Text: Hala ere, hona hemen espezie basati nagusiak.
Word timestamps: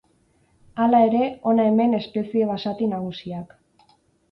Hala 0.85 1.01
ere, 1.09 1.21
hona 1.51 1.67
hemen 1.73 1.95
espezie 1.99 2.49
basati 2.55 2.91
nagusiak. 2.97 3.57